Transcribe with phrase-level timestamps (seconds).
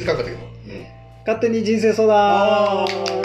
[0.00, 0.50] 気づかなかったけど。
[1.26, 3.20] 勝手に人生相あ談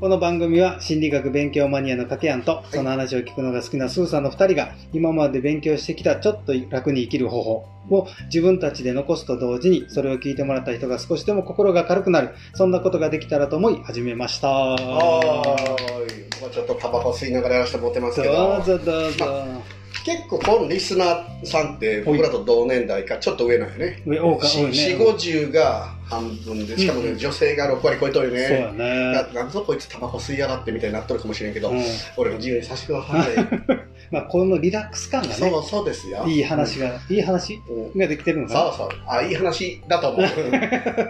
[0.00, 16.40] この番組は心理学勉強マニアのかけやんとその話を聞くのが好きなスーさんの2人が今まで勉強してきたちょっと楽に生きる方法を自分たちで残すと同時にそれを聞いてもらった人が少しでも心が軽くなるそんなことができたらと思い始めましたはーい。
[16.40, 18.64] もうちょっとタバコ吸いながらやらせてもらってますけどどう。
[18.64, 19.24] ぞどうぞ、
[20.04, 24.02] 結構このリスナーさんって僕らと同年代かちょっと上なんよね。
[24.04, 28.46] 上多か多いね4、50が半分で、しかもね、うん女性が6割超えとるよね。
[28.46, 31.82] そうやねななんぞこいつタバコ吸いやがってみたいになっとるかもしれんけど、うん
[32.18, 33.34] 俺の自由にさせてください。
[34.12, 36.24] まあこのリラックス感がねそうそうですよ。
[36.26, 37.98] いい話が、いい話うん。
[37.98, 38.88] ができてるのかなそうそう。
[39.06, 40.30] あ、いい話だと思う。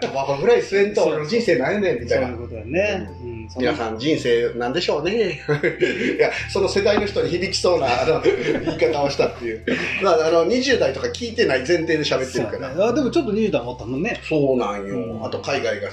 [0.01, 2.43] タバコぐらい吸えんと俺の人生ないねんみたいなそういう。
[2.43, 5.41] ことだよね、うんその皆さん人生なんでしょうね。
[6.17, 9.65] いや、その世代の人に響きそうなあの 言い方をしたっていう。
[10.03, 12.75] まあ、あの、20代とか聞いてない前提で喋ってるから。
[12.75, 14.95] ねあでもちょっと20代もあったもんねそうなんよ。
[14.97, 15.89] うんあと海外が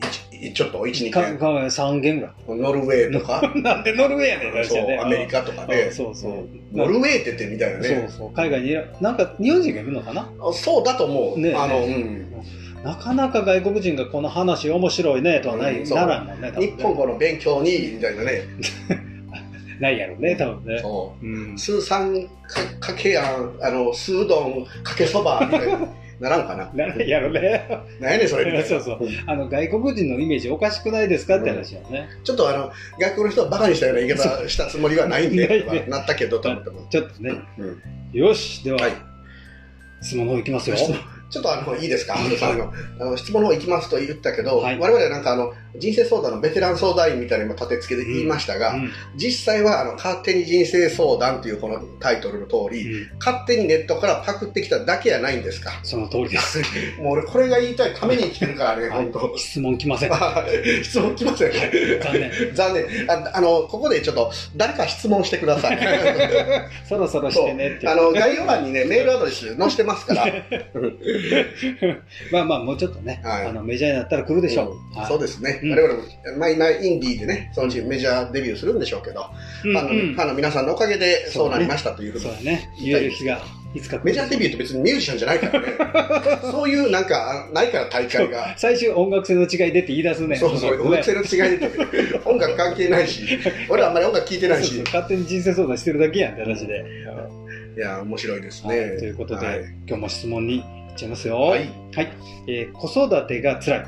[0.00, 1.38] 一ちょっと1、2か件。
[1.38, 5.90] か3軒ぐらノルウェーとか、い なんでノルウェーやねん話そうアメリカとかあね。
[5.92, 8.08] そうそううんノルウェーって言ってみたいなそうね。
[8.08, 10.28] そう海外になんか日本人がいるのかな？
[10.40, 11.40] あそうだと思う。
[11.40, 12.26] ねあの、ねうん。
[12.84, 15.88] なかなか外国人がこの話面白いねとはない、うん。
[15.88, 18.42] ならんもんね日本語の勉強に、みたいなね。
[19.80, 20.78] ないやろね多分ね。
[20.80, 21.26] そう。
[21.26, 21.58] うん。
[21.58, 25.74] スーさんかかけやん、あの、スードンかけそばみたいに
[26.20, 26.70] ならんかな。
[26.74, 27.68] ならんやろね。
[28.00, 28.44] なんやねんそれ。
[28.62, 29.04] そうそう。
[29.04, 35.84] うんあの外国人のイメージおかしくないですかって話やね、ちょっとあの、外国の人をバカにしたような言い方したつもりはないんで、ないね。
[35.88, 36.86] なったけど、と思っても。
[36.90, 37.34] ちょっとね。
[37.58, 37.80] うん。
[38.12, 38.92] よしでは、はい。
[40.00, 40.76] 質問の方いきますよ
[41.32, 42.18] ちょっとあの、いいですか、あ
[42.54, 44.78] のあの、質問の方行きますと言ったけど、はい。
[44.78, 55.70] 我々はなんかあの、人生相談のベテラン相談員みたいなのも立て付けで言いましたが、うん実際はあの、勝手に人生相談というこのタイトルの通り、うん勝手にネットからパクってきただけやないんですか？
[55.82, 56.60] その通りです
[57.00, 59.38] もう俺これが言いたいために生きてるからね、はい本当。
[59.38, 60.10] 質問来ません
[60.82, 61.52] 質問来ません。
[61.52, 63.30] 残念残念あ。
[63.34, 65.78] あの、ここでちょっと誰か質問してください。
[66.88, 70.26] そろそろしてねってあの、概要欄にね、メールアドレス載せてますから。
[72.30, 75.60] まあまあもうちょっとね、はいあのメジャーになったら来るでしょう、うんはいそうですね。
[75.62, 75.70] うん。
[75.70, 76.00] 我々も、
[76.38, 79.26] まあ今、インディーでね、そのうちメジャーデビューするんでしょうけど、
[79.64, 82.68] うんあの、うんファンの皆さんのおかげでそうなりましたというふうにそうだね。
[82.80, 83.40] 言える日が
[83.74, 85.66] いつかメジャーデビューって別にミュージシャンじゃないからね。
[86.52, 88.54] そういうなんか、ないから大会が。
[88.58, 90.36] 最終音楽性の違いでって言い出すね。
[90.36, 93.22] そうそう、音楽性の違いでって、音楽関係ないし、
[93.70, 94.68] 俺あんまり音楽聴いてないし。
[94.68, 94.84] そうそう。
[94.84, 96.84] 勝手に人生相談してるだけやんって話で、
[97.78, 98.78] いや、面白いですはい。
[98.78, 98.90] ね。
[98.98, 99.60] ということで、はい。
[99.88, 100.62] 今日も質問にいっ
[100.94, 101.38] ちゃいますよ。
[101.38, 101.70] はい。
[102.46, 103.86] えー子育てが辛い、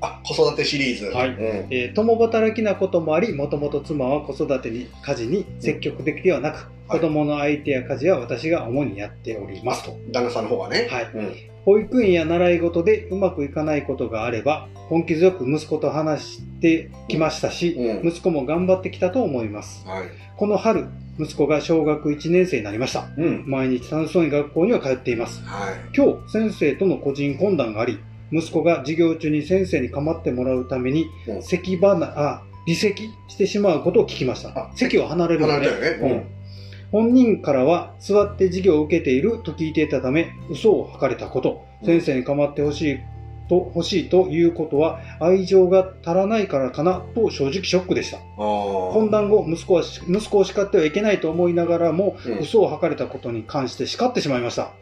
[0.00, 1.06] あ、子育てシリーズ。
[1.06, 1.28] はい。
[1.30, 1.36] うん。
[1.70, 6.54] えー共働きなこともありもともと妻は子育てに家事に積極的ではなく、
[6.88, 7.00] はい。
[7.00, 9.84] 子供の相手や家事は私が主にやっております。
[9.84, 10.88] と旦那さんの方がね。
[10.90, 11.10] はい。
[11.14, 11.34] うん。
[11.64, 18.08] 保育園や習い事でうまくいかないことがあれば根気強く息子と話してきましたし、うん。
[18.08, 19.84] 息子も頑張ってきたと思います。
[19.86, 20.08] はい。
[20.36, 20.86] この春
[21.18, 23.08] 息子が小学1年生になりました。
[23.16, 23.44] うん。
[23.46, 25.42] 毎日楽しそうに学校には通っています。
[25.44, 25.74] はい。
[25.96, 27.98] 今日先生との個人懇談があり
[28.32, 31.42] 息子が授業中に先生に構ってもらうためにうん。
[31.42, 34.48] 席離あ離席してしまうことを聞きました。
[34.50, 34.70] あ。
[34.74, 36.08] 席を離れる離れたよね。
[36.08, 36.36] うん。
[36.92, 41.86] 本人からは座って授業を受けていると聞いていたため嘘を吐かれたことうん。
[41.86, 42.98] 先生に構ってほしい
[43.48, 48.18] と欲しいということは愛情が足らないからかなと正直ショックでした。
[48.36, 52.38] 懇談後息子は息子を叱ってはいけないと思いながらも、うん。
[52.38, 54.72] 嘘を吐かれたことに関して叱ってしまいました。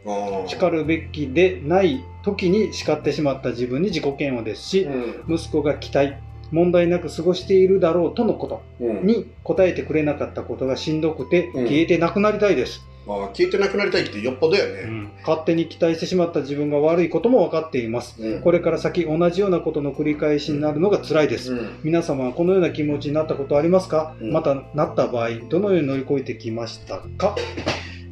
[0.47, 5.35] 叱るべきでない時に叱ってしまった自分に自己嫌悪ですし、うん。
[5.35, 6.15] 息子が期待
[6.51, 9.05] 問題なく過ごしているだろうとのことうん。
[9.05, 11.67] に答えてくれなかったことがしんどくてうん。
[11.67, 14.71] 消えてなくなりたいです、あー消えてなくなりたいってよっぽどやね。
[14.85, 15.11] うん。
[15.25, 18.21] 勝手に期待してしまった自分が悪いことも分かっています。
[18.21, 18.41] うん。
[18.41, 21.69] これから先同じようなことの繰り返しになるのが辛いです、うん。
[21.83, 24.31] 皆様はこのような気持ちになったことありますか、うん。
[24.31, 27.35] またなった場合どのように乗り越えてきましたか？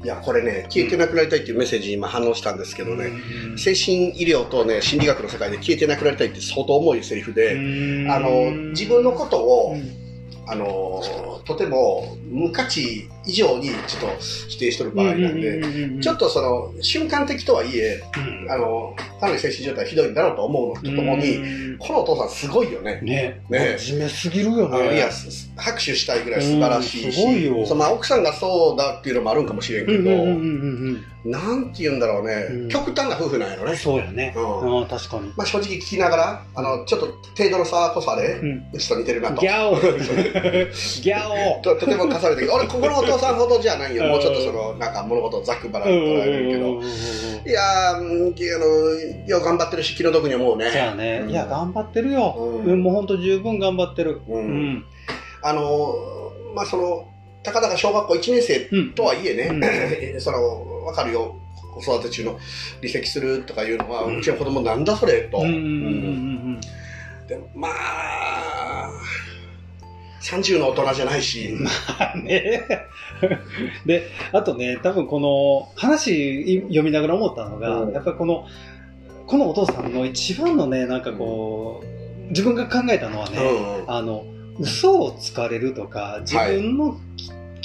[0.04, 3.58] いや、これね、消えてなくなりたいっていうメッセージに今反応したんですけどね、うん。
[3.58, 7.52] 精神医療とね、心理学の世界で消えてなくなりたいって相当重いセリフで、
[8.10, 9.78] あの、自分のことを、
[10.46, 11.02] あの、
[11.46, 15.62] とても無価値以上にちょっと否定しとる場合なんで、
[16.02, 18.04] ちょっとその、瞬間的とはいえ、
[18.50, 21.40] あの、かなり精神状態ひどいんだろうと思うのとともに、
[21.80, 23.00] このお父さんすごいよね。
[23.02, 23.42] ね。
[23.50, 23.78] ね。
[23.78, 25.10] 真面目すぎるよあのいや、
[25.56, 27.66] 拍手したいぐらい素晴らしいし、うんすごいよ。
[27.66, 30.36] そのまあ奥さんがそうだっていうのもあるんかもしれんけど、うんうんうんう
[30.92, 33.78] んなんて言うんだろうね、うん極端な夫婦なんやろうんね。
[33.78, 37.06] そうやねうんうん確かにまあ正直聞きながら、あの、ちょっと
[37.38, 39.48] 程度の差こさで、うんうちと似てるなとギ。
[39.48, 44.04] ャオギャオ ととても重ねたけど、俺、ここのお父さんほどじゃないよ。
[44.06, 47.50] もうちょっとその、なんか物事をざっくばらんと捉えれるけど。
[47.50, 50.70] いやー、うんあの、よう頑張ってるし、気の毒に思うね。
[50.72, 52.36] じゃあね、うんいや、頑張ってるよ。
[52.66, 54.20] うんもう本当十分頑張ってる。
[54.28, 54.86] ううんん。
[55.42, 55.94] あの、
[56.56, 57.06] まあ、その、
[57.44, 58.94] たかだか小学校1年生うん。
[58.94, 59.50] とはいえね、
[60.14, 60.38] うん その、
[60.84, 61.36] わかるよ。
[61.74, 62.40] 子育て中の
[62.82, 65.42] 離席するとかいうのは、うちの子供なんだそれと。
[67.28, 68.92] でもまあ、
[70.22, 72.24] 30の大人じゃないし、うん。
[72.24, 72.64] ね。
[73.86, 78.46] で、あとね、多分この話読みながら思ったのが、うんやっぱりこの、
[79.28, 84.26] このお父さんの一番のね、なんかこう、自分が考えたのはね、うんあの、
[84.60, 87.13] 嘘をつかれるとか、自分のき、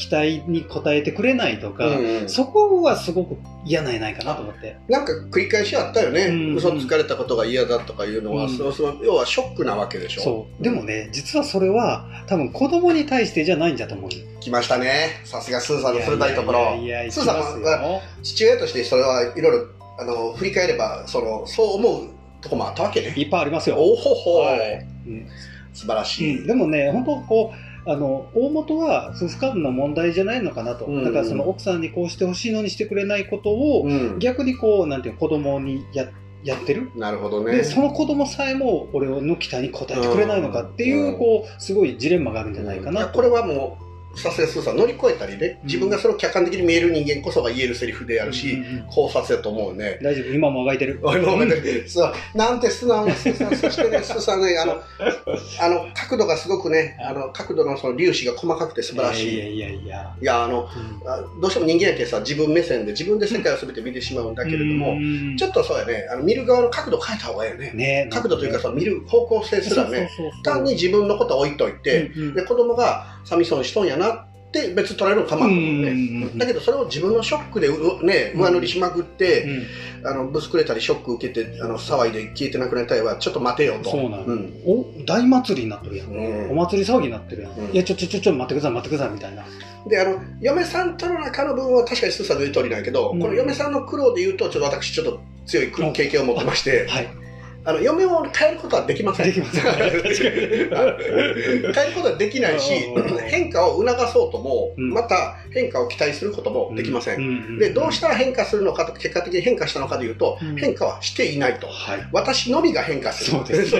[0.08, 4.78] 期待に応えてくれないとか、うんそこはすごく嫌なんやないかなと思って。
[4.88, 10.22] なんか繰り返しあったよね、うん嘘つかれたことが嫌だとかいうのは、うんそのその要はショックなわけでしょ。
[10.22, 10.62] そう。
[10.62, 14.18] でもね、実はそれは多分子供に対してじゃないんだと思うよ。
[14.40, 16.76] 来ましたね、さすがスーさんの鋭いところ。
[17.10, 19.66] スーさんはよ父親としてそれはいろいろ
[19.98, 22.08] あの振り返ればその、そう思う
[22.40, 23.12] とこもあったわけね。
[23.16, 23.76] いっぱいありますよ。
[23.78, 25.28] おほほ、はいうん
[25.78, 26.44] 素晴らしい。
[26.44, 30.84] でもね、本当こう、あの、大元は夫婦間の問題じゃないのかなと。
[30.84, 36.06] うんだからその奥さんにこうしてほしいのにしてくれないことを、うん逆にこう、なんていうの子供にや
[36.44, 36.90] やってる。
[36.94, 37.56] なるほどね。
[37.56, 43.87] で、その子供さえも俺の期待に応えてくれないのかっていう、うんこう、すごいジレンマがあるんじゃないかなこれはもう
[44.18, 49.98] さすがスーさん乗り越えたりね、自分がそれを客観的に見える人間こそが言えるセリフであるし、うんうんうん考察だと思うね。
[50.02, 50.98] 大丈夫、今もあがいてる。
[51.02, 51.54] おいもうね
[51.86, 54.80] そうなんて素直なスーさん、そしてね、スーさんね、あの、
[55.60, 59.34] あの、角度がすごくね、あの、角度のその粒子が細かくて素晴らしい。
[59.34, 60.16] いやいやいやいや。
[60.20, 60.68] いや、あの、
[61.04, 67.70] うんあどうしても人間やけさ、自分目線で自分で世界を全て見てしまうんだけれども、うんちょっとそうやね、あの見る側の角度変えた方がいいよね。
[67.72, 70.10] ね角度というかさ、見る方向性すらね、
[70.42, 79.66] 単に自分のことを置いといて、で子供が寂しそうにしとんやなって別に捉えるのかまんね、だけどそれを自分のショックでうね上塗りしまくって、うん。
[80.06, 83.90] あのぶつくれたりショック受けてあの騒いで消えてなくなりたいはちょっと待てよと。
[83.90, 84.62] そうなの、うん。
[84.64, 87.72] お大祭りになってるやん、うんお祭り騒ぎになってるやん、うん。
[87.72, 89.44] いやちょちょちょちょ待ってください待ってくださいみたいな
[89.86, 97.08] であの嫁さんとの中の部分は確かにスーさんの言う通りなんやけど、うんこの嫁さんの苦労で言うとちょっと私ちょっと強い経験を持ってまして、はい
[97.68, 99.26] あの嫁を変えることはできません。
[99.26, 99.62] できません。
[99.62, 99.90] 変え
[100.70, 100.70] る
[101.94, 102.72] ことはできないし
[103.26, 104.94] 変化を促そうとも、うん。
[104.94, 107.58] また変化を期待することもできません、ん。
[107.58, 110.56] でどうしたら変化するのかと結果的に変化したのかでいうと、うん。
[110.56, 111.66] 変化はしていないと。
[111.66, 112.08] はい。
[112.10, 113.36] 私のみが変化する。
[113.36, 113.76] そうです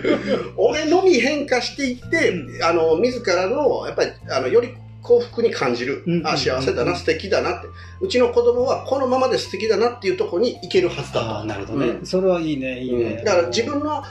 [0.56, 4.70] 俺のみ変化していって、うあの自らのやっぱりあのより
[5.06, 7.68] 幸福に感じる、うんあ幸せだな、うん素敵だなって。
[8.00, 11.44] うちの子供はこのままで素敵だなっていうところに行けるはずだと。
[11.44, 12.06] なるほどね、うん。
[12.06, 13.24] それはいいねいいね、うん。
[13.24, 14.02] だから自分の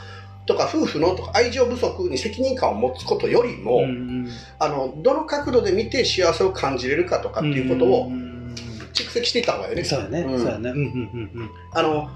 [0.46, 4.28] とか夫婦のとか愛情不足に責任感を持つことよりも、うんうん。
[4.58, 8.54] あのどの角度で見て幸せを感じれるかとかっていうことをんん
[8.94, 9.84] 蓄積していった方がいいよね。
[9.84, 10.38] そうやね、うん。
[10.38, 10.70] そうやね。
[10.70, 11.50] うんうんうん。
[11.72, 12.08] あの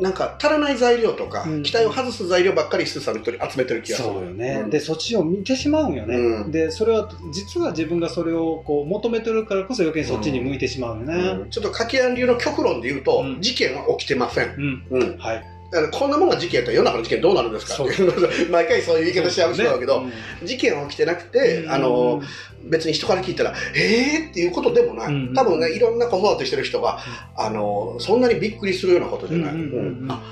[0.00, 1.62] なんか足らない材料とか、うん。
[1.62, 4.08] 期待を外す材料ばっかりスーさんの人に集めてる気がする。
[4.08, 4.70] そうよね、うん。
[4.70, 6.50] でそっちを見てしまうんよね、うん。
[6.50, 11.14] でそれは実は自分がそれをこう求めてるからこそ余計にそっちに向いてしまうよね。
[11.42, 11.50] うん。
[11.50, 13.40] ちょっと柿谷流の極論で言うと、うん。
[13.40, 14.54] 事件は起きてません。
[14.90, 15.57] うん、うん、はい
[15.92, 17.84] こんなもんが事件やったら世の中の事件どうなるんですか？
[17.84, 18.02] って
[18.50, 20.02] 毎回そういう言い方しちゃう人だけど、
[20.42, 22.22] 事件は起きてなくて、あの
[22.64, 26.98] 別に人から聞いたら「えー!」っていうことでもない、うん多分ねいろんな子育てしてる人が、
[27.36, 30.04] あのそんなにびっくりするようなことじゃない、うんうんうんうん。
[30.04, 30.10] うん。
[30.10, 30.22] あ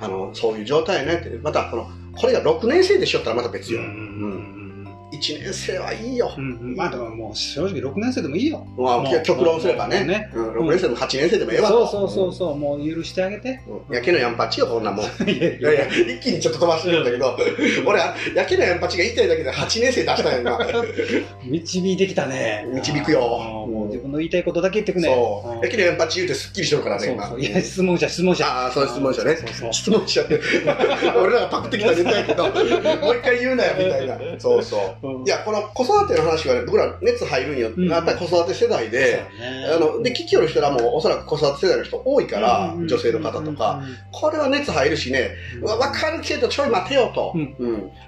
[0.00, 1.38] あのそういう状態やねって。
[1.42, 3.86] またこのこれが6年生でしょったらまた別よ、うん。
[3.86, 4.53] うん
[5.18, 6.76] 1年生はいいよ、うんうん。
[6.76, 8.66] まあでももう正直6年生でもいいよ。
[8.76, 10.04] まあ極論すればね。
[10.04, 10.30] ね。
[10.34, 12.56] うん、6年生でも8年生でもええわそうそうそうそう。
[12.56, 13.60] もう許してあげて。
[13.88, 15.06] うん、やけのやんぱちよこんなもん。
[15.28, 17.36] いやいいや一気にちょっと飛ばしてるんだけど、
[17.86, 20.58] 俺、やけのやんぱちが言いたいだけで8年生出したんやんな。
[21.44, 22.66] 導いてきたね。
[22.72, 23.20] 導くよ。
[23.20, 25.08] もう自分の言いたいことだけ言ってくね。
[25.08, 25.58] そう。
[25.58, 25.60] ん。
[25.60, 27.34] やけのやんぱち言うてすっきりしてるからね、今。
[27.38, 28.46] いや質問者質問者。
[28.46, 29.36] ああ、そう質問者ね。
[29.70, 30.40] 質問者って、
[31.16, 34.18] 俺らがパクってきたネタやけど、もう一回言うなよ、みたいな。
[34.38, 35.03] そうそう。
[35.04, 35.24] うん。
[35.24, 37.70] いや、この子育ての話はね、僕ら熱入るんよ。
[37.76, 39.24] うんやっぱり子育て世代で、
[39.74, 45.30] あの、で、聞きよる人らもおそらく子育て世代の人多いから、女性の方とか、これは熱入るしね、
[45.62, 47.34] わわかるけどちょい待てよと。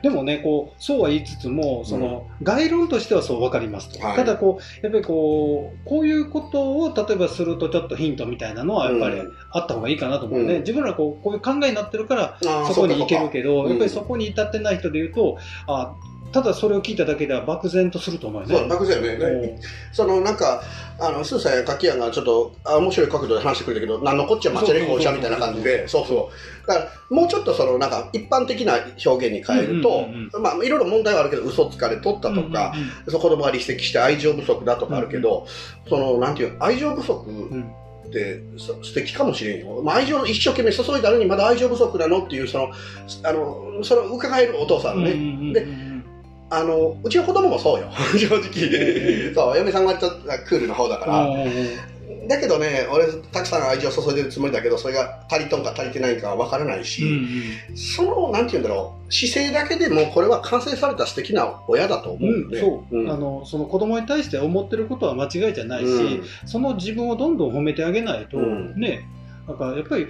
[0.03, 3.93] でもね、こう、そうは言いつつも、その、概論としてはそう分かります。
[3.93, 4.05] と。
[4.05, 4.17] はい。
[4.17, 9.33] ただ、こう、やっぱりこう、こういうことを、例えばするとちょっとヒントみたいなのは、やっぱりうん。
[9.51, 10.55] あった方がいいかなと思うね。
[10.55, 10.61] うん。
[10.61, 15.95] 自分らこう、こういう考えになってるから、そこに行けるけど、やっぱりそこに至ってない人で言うと、あ
[16.33, 18.57] ただそれを聞いただけでは漠然とすると思うよね。
[18.57, 19.61] そう、漠然よね。
[19.93, 20.63] そのなんか、
[20.99, 26.31] あの、スーさんやカキヤンがちょっと、あ面白い角度で話してくれたけど、なんのこっちゃマチャレコーシャみたいな感じで、そうそ
[26.65, 26.67] う。
[26.67, 32.75] だから、もうちょっとその、なんか、一般的な表現に変えるとうんうん、まあ、いろいろ問題はあるけど、嘘つかれとったとか、
[33.07, 35.47] その子供が離席して愛情不足だとかあるけど、
[35.89, 37.73] その、なんていう、愛情不足うん
[38.57, 39.83] 素敵かもしれんよ。
[39.83, 42.73] まあ、愛情一生懸命注いだのにまだ愛情不足なのっていう、その、
[43.25, 45.53] あの、それを伺えるお父さんね。
[45.53, 45.67] で、
[46.49, 49.35] あの、うちの子供もそうよ、 正直。
[49.35, 51.29] そう、嫁さんはちょっとクールな方だから。
[52.29, 57.09] だけどね、俺、たくさん愛情を注いでるつもりだけど、それが足りとんか足りてないかわからないし、うん
[57.71, 69.09] うん、その、なんて言うんだろう、姿勢だけでも、これは完成された素敵な親だと思うそう、うん、あの、その子供に対して思ってることは間違いじゃないし、うん、その自分をどんどん褒めてあげないと、ね、
[69.47, 70.07] なんかやっぱり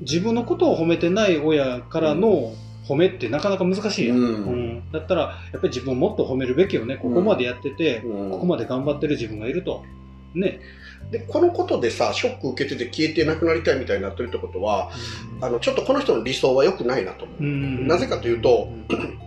[0.00, 2.52] 自分のことを褒めてない親からの、
[2.88, 6.96] 褒めってなかなか難しいやん、うん、だったらやっぱり自分をもっと褒めるべきよね。
[6.96, 9.84] ここまでやってて、ここまで頑張ってる自分がいると。
[10.34, 10.60] ね。
[11.10, 14.90] でこのことでさショック受けてて消えてなくなりたいみたいになってるってことは、
[15.38, 19.18] うん、あのちょっとこの人の理想は良くないなと思う、うん、なぜかというと、うん、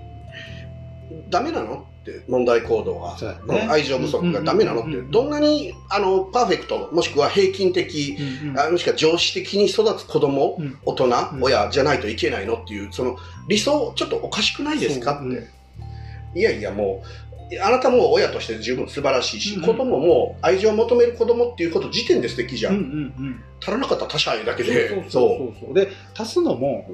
[1.32, 1.88] ダメなの？
[2.02, 3.16] って問題行動が、
[3.48, 4.82] ね、愛情不足がダメなの？
[4.82, 8.18] って、どんなにあのパーフェクトもしくは平均的、
[8.58, 11.10] あもしくは常識的に育つ子供、大人、
[11.42, 12.56] 親じゃないといけないの？
[12.56, 15.24] っていうその理想ちょっとおかしくないですか？
[15.24, 16.40] って。
[16.40, 22.76] いやいやもうあなたも親として十分素晴らしいし、うんうん、子供も愛情を求める子供っていうこと時点で素敵じゃん。
[22.76, 22.88] うんうんう
[23.30, 24.90] ん、足らなかったら他者愛だけで。
[24.90, 26.88] そうそうそうで、足すのも、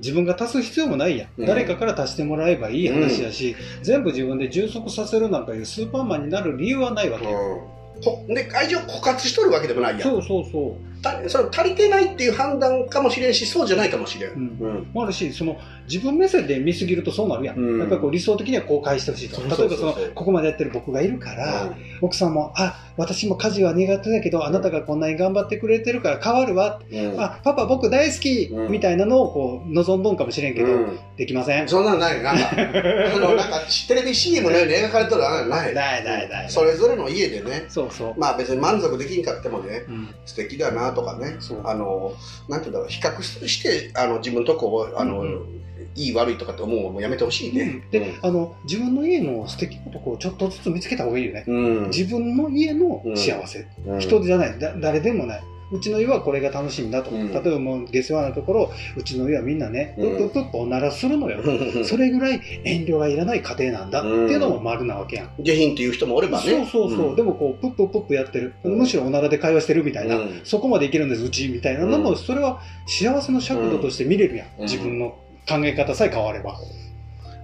[0.00, 7.79] 自分が足す必要もないや、うん、誰かから足してもらえばいい話やし、うん、全部自分で充足させるなんかいうスーパーマンになる理由はないわけよ。
[8.28, 10.90] うん、で愛情枯渇しとるわけでもないやそうそうそう。
[11.28, 14.32] それ足りてないっていう判断かもしれんし、そうじゃないかもしれん。
[14.32, 14.90] うん。
[14.92, 15.56] もあるし、その、
[15.88, 17.58] 自分目線で見すぎるとそうなるやん。
[17.58, 19.40] うん、やっぱりこう理想的にはこう返してほしいと。
[19.40, 26.80] 例えばその、ここまでやってる僕がいるから、うん、奥さんも、あ、私も家事は苦手だけど、あなたがこんなに頑張ってくれてるから変わるわ。
[26.92, 30.68] うん、あ、パパ僕大好き、みたいなのをこう、望んどんかもしれんけど、
[31.16, 31.66] できません。
[31.66, 32.22] そんなのない。
[32.22, 35.74] なんか、 あの、なんか、テレビ CM のように描かれてるのない。
[35.74, 36.50] ないないない。
[36.50, 37.64] それぞれの家でね。
[37.68, 38.14] そうそう。
[38.18, 39.84] まあ別に満足できんかってもね、
[40.24, 41.36] 素敵だなとかね。
[41.64, 42.14] あの、
[42.48, 45.60] なんていうんだろう、比較して、あの、自分のとこを、あの、うん、
[45.96, 47.82] いい悪いとかって思うのもやめてほしいね。
[47.84, 51.44] うん、で、あの、自分の家の素敵なとこをちょっとずつ見つけた方がいいよね。
[51.88, 53.66] 自分の家の幸せ。
[53.98, 55.42] 人じゃないだ、誰でもない。
[55.72, 57.18] うちの家はこれが楽しいんだと、う。
[57.18, 65.30] ん、例えばもう下世話なところうちの家はみんなねプップップッおならするのよ、うん、それぐらい遠慮がいらない家庭なんだっていうのも丸なわけやん。
[65.38, 66.50] 下品っていう人もおればね。
[66.50, 68.54] そうそうそう、うん、でもこうプップップップやってる。
[68.64, 71.24] むしろおならで会話してるみたいな、そこまでいけるんです。
[71.24, 75.16] うちみたいなのもそれは幸せの尺度として見れるやん、自分の
[75.48, 76.58] 考え方さえ変われば。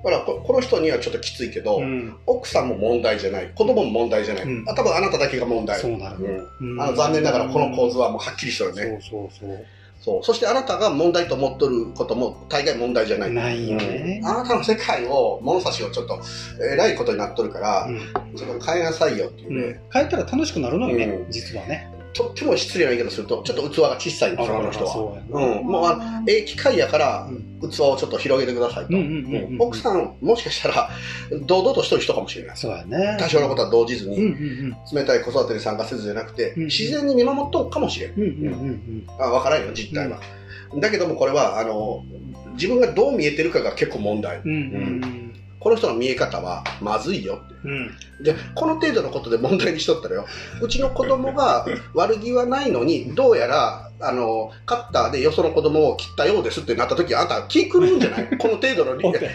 [0.05, 3.51] だからこの人にはちょっときついけど、うん、奥さんも問題じゃない。
[3.55, 5.81] 子供も問題じゃない、うん、あ多分あなただけが問題。
[5.81, 9.67] そうなる、うん、あの残念ながらこの構図はもうはっきりしてるね、そうそうそう。
[10.01, 10.23] そう。
[10.23, 13.31] そしてあなたが問題と思っとることも大概問題じゃない。
[13.33, 16.21] ないよね、あなたの世界を物差しをちょっと
[16.73, 17.89] えらいことになっとるから、
[18.37, 25.23] ちょっと変えなさいよっていうね、変えたら楽しくなるのよね、実はねとっても失礼な言い方すると、ちょっと器が小さいんですよ、この人は。
[25.31, 25.67] ううん。
[25.67, 27.29] もう、あええ機会やから、
[27.61, 28.97] 器をちょっと広げてくださいと。
[29.59, 30.91] 奥さん、もしかしたら、
[31.47, 32.57] 堂々としとる人かもしれない。
[32.57, 33.17] そうやね。
[33.21, 34.17] 多少のことは動じずに、
[34.93, 39.07] 冷たい子育てに参加せずじゃなくて、自然に見守っとるかもしれん。
[39.19, 40.21] あ、わからんよ、実態は。
[40.79, 42.05] だけどもこれは、あの、
[42.55, 44.41] 自分がどう見えてるかが結構問題。
[45.67, 47.41] この人の見え方はまずいよ。
[47.45, 47.91] って、うん、
[48.23, 50.25] でこの程度のことで問題にしとったらよ。
[50.63, 58.29] うちの子供が悪気はないのにどうやらあのカッターでよその子供を切ったようですってなった時あんた気狂うんじゃない？
[58.39, 59.29] この程度のだって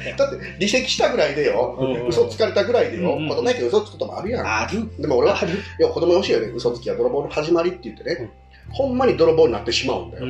[0.57, 4.47] 離席したぐらいでよ、うん、嘘つかれたぐらいでよ、うん、子供やけど嘘つくこともあるやん。
[4.47, 4.89] ある。
[5.01, 6.47] でも俺はいや子供よしよね。
[6.55, 8.31] 嘘つきは泥棒の始まりって言ってね、
[8.69, 10.27] ほんまに泥棒になってしまうんだよ、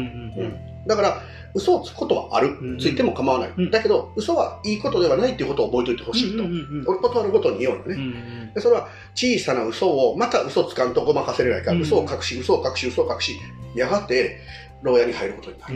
[0.88, 1.22] だから
[1.54, 6.44] 嘘をつくことはある、ついても構わない、うん、だけど嘘はいいことではないっていうことを覚えておいてほしいと、
[6.90, 13.40] 俺断るごとに言おうのね、でそれは小さな嘘をまた嘘つかんとごまかせれないから、嘘を隠し嘘を隠し嘘を隠し
[13.76, 14.40] やがて
[14.82, 15.68] 牢屋に入ることにな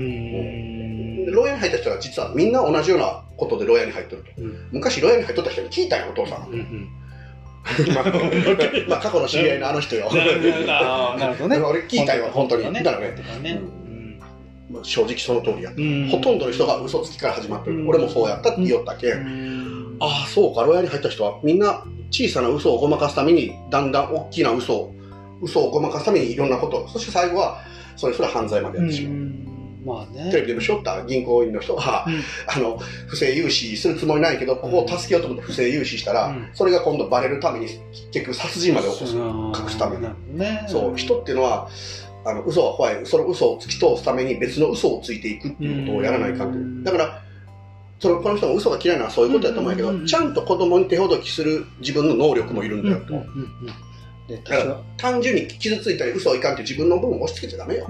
[1.26, 4.30] る、牢屋に入った人は実はみんな同じようなことで牢屋に入ってると、
[4.72, 6.50] 昔牢屋に入っとった人に聞いたよお父さん、
[8.88, 10.10] まあ、過去の知り合いのあの人よ。
[10.14, 11.58] なるほどね。
[11.66, 12.64] 俺聞いたよ、本当に。
[12.84, 13.00] だから
[13.40, 13.60] ね。
[14.84, 15.82] 正直その通りやった、
[16.12, 24.96] ほとんどの人が嘘つきから始まってる、俺もそうやったって言おったけ、ん、ああそうか牢屋に入った人はみんな小さな嘘をごまかすためにだんだん大きな嘘を
[25.42, 27.62] 嘘をごまかすためにいろんなことそして最後は
[27.96, 37.68] それすら犯罪までやってしまう、まあね、テレビでもしょった銀行員の人が、うん、あの不正融資するつもりないけどここを助けようと思って不正融資したら、うん、それが今度バレるために
[38.12, 39.16] 結局殺人まで起こす。
[39.16, 41.70] 隠すために、ね、そう人っていうのは
[42.26, 43.06] あの嘘は怖い。
[43.06, 47.22] その嘘を突き通すために別の嘘をついていくっていうことをやらないかってだから
[48.00, 53.14] そのこの人も嘘が嫌いなのはそういうことだと思うけど、ちゃんと子供に手ほどきする自分の能力もいるんだよと。
[54.28, 57.88] で、だから単純に傷ついたり嘘をいかんって自分の部分を押し付けちゃダメよ。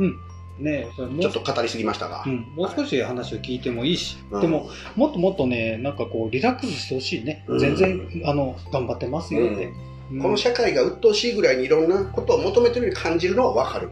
[0.59, 2.23] ねちょっと語りすぎましたが。
[2.25, 7.43] うん、もう少し話を聞いてもいいし、うんでも、もっともっとね、なんかこう、リラックスしてほしいね。
[7.47, 7.59] うん。
[7.59, 9.69] 全然、あの、頑張ってますよって。
[10.11, 10.21] うん。
[10.21, 13.89] この社会が鬱陶しいぐらいにいろんなことを求めてるように感じるのはわかる。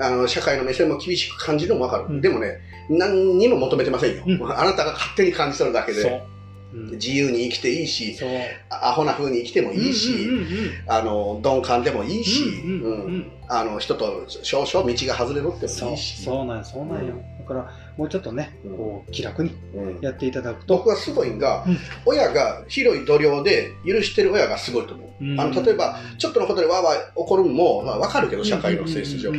[0.00, 2.06] あの社会の目線も厳しく感じるのもわかる。
[2.08, 2.20] うん。
[2.20, 4.22] でもね、何にも求めてませんよ。
[4.26, 4.52] うん。
[4.52, 6.22] あなたが勝手に感じ取るだけで、そう。
[6.74, 6.90] うん。
[6.92, 8.16] 自由に生きていいし。
[8.70, 10.28] アホな風に生きてもいいし、
[10.86, 16.44] あの鈍感でもいいし、うんあの人と少々道が外れろってもそいういし、そう。
[16.44, 18.76] なんよそうなんよ、だからもうちょっとねうん。
[18.76, 19.98] こう気楽にうん。
[20.00, 21.76] やっていただくと、僕はすごいんが、うん。
[22.06, 25.24] 親が広い度量で許してる親がすごいと思う。
[25.24, 25.40] うん。
[25.40, 29.32] あの例えば、ちょっとのことでわーわー怒るのも、まあ、わかるけど、社会の性質上。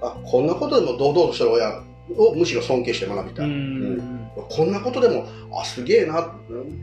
[0.00, 1.82] あ、こんなことでも堂々としてる親
[2.16, 3.48] をむしろ尊敬して学びたい。
[4.48, 6.80] こんなことでも、あ、すげえな、うん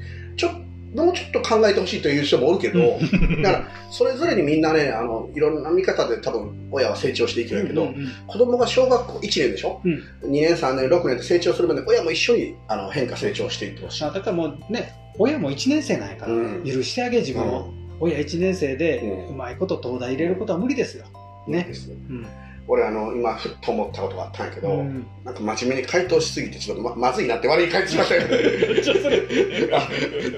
[0.94, 3.00] もうちょっと考えてほしいという人もおるけど、
[3.42, 9.94] だから、それぞれにみんなね、あの、いろんな見方で多分、親は成長していくんやけど、うんうん子供が小学校1年でしょ、うん
[10.24, 14.04] ?2 年、3年、6年で成長するまで、親も一緒にあの変化、成長していってほしい。
[14.04, 16.64] あだからもうね親も1年生なんやから、うん。
[16.64, 19.36] 許してあげ自分を、親1年生でうん。
[19.36, 21.06] うまいこと東大入れることは無理ですよ、
[21.48, 21.70] ね。
[22.10, 22.28] うん
[22.68, 28.24] 俺、あの、今、ふっと思ったことがあったんやけど、うんなんか真面目に回答しすぎて、ちょっとままずいなって悪い返しましたよ。
[29.78, 29.88] あ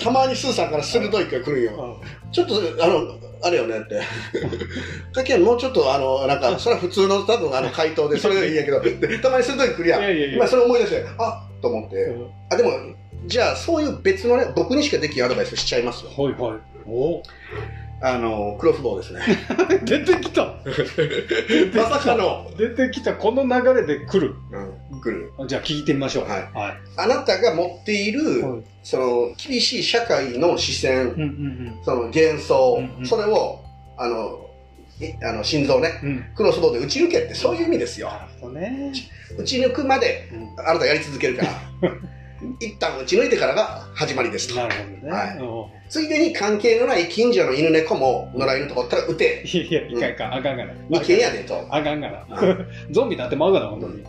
[0.02, 2.02] たまにスーさんから鋭い声来るんよ。
[2.32, 3.02] ちょっと、あの、
[3.42, 5.38] あれよねって。
[5.40, 10.34] もうちょっと、あの、なんか、それは普通の多分、あの、回答で、それでいいんやけど、でたまに鋭い来るやん。
[10.34, 12.72] 今それ思い出して、あと思って、うんあ、でも、
[13.26, 16.12] じゃあ、そういう別のね、僕にしかできんアドバイスしちゃいますよ。
[16.12, 17.24] はいはいお
[18.06, 19.22] あの、クロスボウですね。
[19.86, 20.56] 出てきた。
[21.74, 23.14] まさかの、出てきた。
[23.14, 24.36] この流れで来る。
[24.92, 25.32] うん、来る。
[25.48, 26.26] じゃあ聞いてみましょう。
[26.26, 26.42] はい。
[26.54, 26.78] はい。
[26.98, 28.62] あなたが持っている、はい。
[28.84, 33.08] その、厳しい社会の視線、うんうんその幻想、うんうん。
[33.08, 33.62] それを、
[33.98, 34.50] あの、
[35.00, 36.10] いあの心臓ね、うん。
[36.10, 38.12] うんクロスボウで打ち抜けってそういう意味ですよ。
[38.54, 38.92] ね、
[39.38, 40.68] 打ち抜くまでうん。
[40.68, 41.52] あなたやり続けるから、
[42.60, 44.56] 一旦打ち抜いてからが始まりですと。
[44.56, 49.44] なるほどね、はいおついでに関係のない近所の犬猫も野良犬とかおったら撃て。
[49.46, 50.74] いやいや、いかんいかん、あかんがな。
[50.90, 51.68] 危険やでと。
[51.70, 52.68] あかんがなう。
[52.90, 54.04] ゾンビになってまうがな、本当に。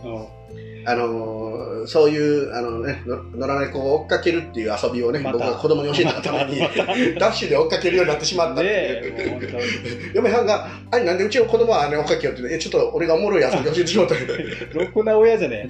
[0.85, 1.45] あのー
[1.87, 10.11] そういう、あのね、の野良猫を追っかけるっていう遊びをね、また僕は子供に教えたために、またダッシュで追っかけるようになってしまったって。
[10.13, 14.15] 嫁さんが、あれなんでうちの子供はあれ追っかけようって言って、え、ちょっと俺がおもろい遊び教えてしまった。
[14.15, 15.69] ろくな親じゃね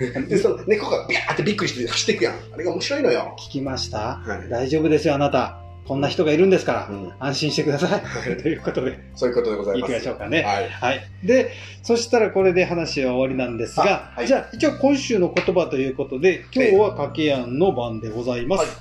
[0.00, 0.20] え。
[0.28, 2.34] で、その猫がビャーってびっくりして走っていくやん。
[2.52, 3.36] あれが面白いのよ。
[3.38, 4.48] 聞きましたはい。
[4.48, 5.67] 大丈夫ですよ、あなた。
[5.88, 8.02] こんな人がいるんですから、うん安心してください。
[8.36, 9.92] ということで、そういうことでございいきます。
[9.94, 10.42] ましょうかね。
[10.42, 10.68] はい。
[10.68, 11.00] はい。
[11.24, 11.50] で、
[11.82, 18.78] そしたらこれで話は終わりなんですが、あはいじゃあ一応今週の言葉ということで、今日はかけやんの番でございます。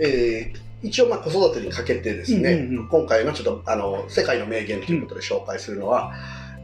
[0.00, 6.12] えー一応まあ子育てにかけてですね、うんうんうん今回のちょっとあの世界の名言ということで紹介するのは、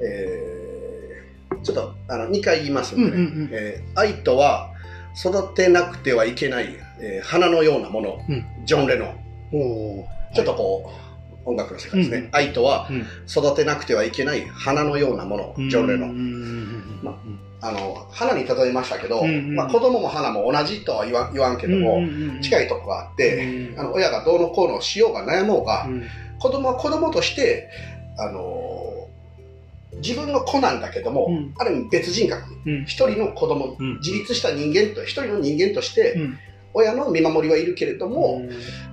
[0.03, 4.73] えーちょっとあの2回言いますので、ねうんうんうんえー愛とは
[5.17, 9.28] 育てなくてはいけない、えー花のようなもの、うんジョン・レノン
[10.35, 10.93] ちょっとこ
[11.45, 12.29] う、音楽の世界ですね、うん。
[12.33, 13.07] 愛とはうん。
[13.29, 16.13] 育てなくてはいけない花のようなもの、ジョン・レノン、
[17.61, 22.01] あの花に例えましたけど、まあ、子供も花も同じとは言わ言わんけども、
[22.41, 25.89] 近いいとこがあって、あの親がどうのこうのしようが悩もうが、
[26.39, 27.69] 子供は子供として、
[28.19, 28.89] あのー
[30.03, 31.55] 自分の子なんだけども、うん。
[31.59, 32.55] ある意味別人格。
[32.67, 32.83] うん。
[32.85, 33.99] 一人の子供、うん。
[33.99, 36.15] 自立した人間と一人の人間として、
[36.75, 38.43] 親の見守りはいるけれども、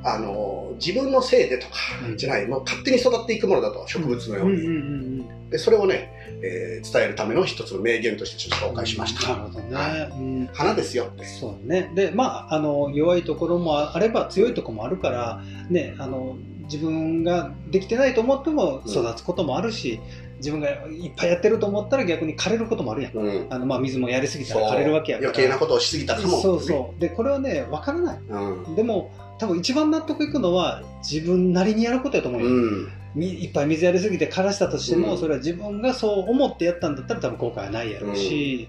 [0.04, 1.74] あのー自分のせいでとか
[2.06, 2.18] うん。
[2.18, 6.12] じゃない、もう勝手に育っていくものだと植物のように、でそれをね、
[6.44, 9.74] えー伝えるための一つの名言としてちょっと紹介しました、なるほどね。
[9.74, 10.12] はい。
[10.12, 10.50] うん。
[10.54, 11.24] 花ですよって。
[11.24, 11.92] そうね。
[11.96, 20.00] で、まあ、あの、弱いところもあれば強いところもあるから、ね、あの、自分ができてないと思っても育つこともあるし、
[20.46, 23.14] 自分がいっぱいやってると思ったら逆に枯れることもあるやん。
[23.18, 25.30] うんあの、まあ、水もやりすぎたら枯れるわけやから。
[25.32, 27.02] 余計なことをしすぎたかも、そうそう。
[27.02, 28.20] で、これはね、わからない。
[28.30, 32.48] うんでも、多分一番納得いくのは自分なりにやることやと思うよ。
[32.48, 38.68] うんみいっぱい水やりすぎて枯らしたとしても、うんそれは自分がそう思ってやったんだったら多分後悔はないやろうし、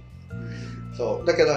[0.96, 1.50] そうだけど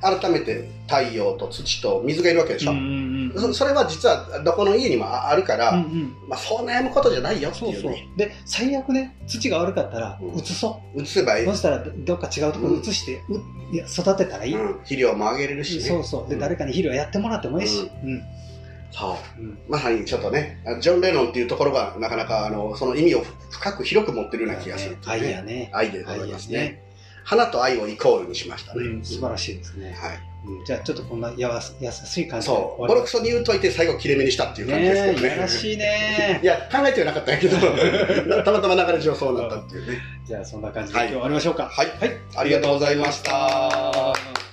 [0.00, 6.16] 改めて太陽と土と水がいるわけでしょ、うんうんうんそそれは実はどこの家にもああるから、うんうん。
[6.28, 7.86] まあ、そう悩むことじゃないよってそそういう。
[7.88, 10.38] うねで最悪ね土が悪かったらうん。
[10.38, 15.82] 移そ、移せばいうい、そしたらどどっか違うところに移して、ういや育てたらいい、うん、肥料もあげれるしね。
[15.82, 16.28] そうそう。
[16.28, 16.40] で、うん。
[16.40, 18.22] 誰かに肥料やってもらってもいいし、うん。
[18.92, 19.42] そう。
[19.42, 19.58] うん。
[19.68, 25.70] まさにちょっとねジョン・レノンっていうところがなかなかあのその意味を深く広く持ってるような気がする、愛やね。
[25.72, 26.83] 愛でございますね
[27.24, 30.34] 花と愛をイコールにしましたね、うん、素晴らしいですねはい
[30.64, 32.86] じゃあちょっとこんなやわ優しい感じでそう。
[32.86, 35.22] ボロクソに言うといて最後切れ目にしたっていう感じですけどね。
[35.22, 36.46] ねえ、やらしいね い。
[36.46, 37.56] や、考えてはなかったけど、
[38.44, 39.98] たまたま流れ上そうなったっていうね。
[40.26, 41.64] じゃあそんな感じで今日終わりましょうか。
[41.64, 41.88] はい。
[42.36, 44.43] ありがとうございました。